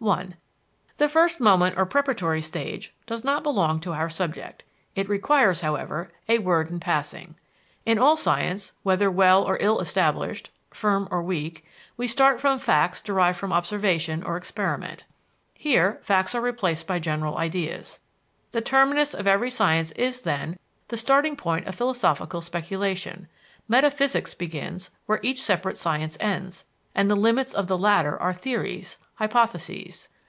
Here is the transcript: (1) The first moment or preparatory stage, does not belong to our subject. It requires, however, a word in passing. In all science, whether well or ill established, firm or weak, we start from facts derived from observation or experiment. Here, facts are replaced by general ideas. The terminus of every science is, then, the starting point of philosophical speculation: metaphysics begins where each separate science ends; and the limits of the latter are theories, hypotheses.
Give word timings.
(1) 0.00 0.34
The 0.96 1.10
first 1.10 1.40
moment 1.42 1.76
or 1.76 1.84
preparatory 1.84 2.40
stage, 2.40 2.94
does 3.04 3.22
not 3.22 3.42
belong 3.42 3.80
to 3.80 3.92
our 3.92 4.08
subject. 4.08 4.64
It 4.94 5.10
requires, 5.10 5.60
however, 5.60 6.10
a 6.26 6.38
word 6.38 6.70
in 6.70 6.80
passing. 6.80 7.34
In 7.84 7.98
all 7.98 8.16
science, 8.16 8.72
whether 8.82 9.10
well 9.10 9.44
or 9.44 9.58
ill 9.60 9.78
established, 9.78 10.50
firm 10.70 11.06
or 11.10 11.22
weak, 11.22 11.66
we 11.98 12.06
start 12.06 12.40
from 12.40 12.58
facts 12.58 13.02
derived 13.02 13.36
from 13.36 13.52
observation 13.52 14.22
or 14.22 14.38
experiment. 14.38 15.04
Here, 15.52 15.98
facts 16.02 16.34
are 16.34 16.40
replaced 16.40 16.86
by 16.86 16.98
general 16.98 17.36
ideas. 17.36 18.00
The 18.52 18.62
terminus 18.62 19.12
of 19.12 19.26
every 19.26 19.50
science 19.50 19.90
is, 19.90 20.22
then, 20.22 20.58
the 20.88 20.96
starting 20.96 21.36
point 21.36 21.66
of 21.66 21.74
philosophical 21.74 22.40
speculation: 22.40 23.28
metaphysics 23.68 24.32
begins 24.32 24.88
where 25.04 25.20
each 25.22 25.42
separate 25.42 25.76
science 25.76 26.16
ends; 26.20 26.64
and 26.94 27.08
the 27.10 27.14
limits 27.14 27.52
of 27.54 27.66
the 27.68 27.78
latter 27.78 28.20
are 28.20 28.32
theories, 28.32 28.96
hypotheses. 29.14 30.08